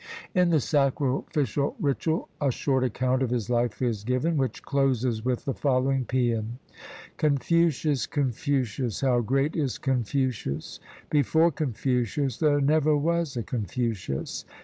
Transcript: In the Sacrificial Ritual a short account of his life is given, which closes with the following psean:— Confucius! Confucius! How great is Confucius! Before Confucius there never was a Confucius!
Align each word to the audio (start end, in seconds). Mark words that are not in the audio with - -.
In 0.33 0.49
the 0.49 0.59
Sacrificial 0.59 1.75
Ritual 1.79 2.27
a 2.41 2.51
short 2.51 2.83
account 2.83 3.21
of 3.21 3.29
his 3.29 3.51
life 3.51 3.83
is 3.83 4.03
given, 4.03 4.35
which 4.35 4.63
closes 4.63 5.23
with 5.23 5.45
the 5.45 5.53
following 5.53 6.05
psean:— 6.05 6.53
Confucius! 7.17 8.07
Confucius! 8.07 9.01
How 9.01 9.19
great 9.19 9.55
is 9.55 9.77
Confucius! 9.77 10.79
Before 11.11 11.51
Confucius 11.51 12.37
there 12.39 12.59
never 12.59 12.97
was 12.97 13.37
a 13.37 13.43
Confucius! 13.43 14.43